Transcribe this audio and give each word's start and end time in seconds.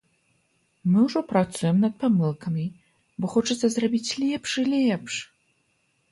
Мы 0.91 0.99
ўжо 1.07 1.19
працуем 1.31 1.77
над 1.85 1.93
памылкамі, 2.03 2.65
бо 3.25 3.31
хочацца 3.33 3.67
зрабіць 3.75 4.15
лепш 4.23 4.51
і 4.63 4.65
лепш. 4.73 5.13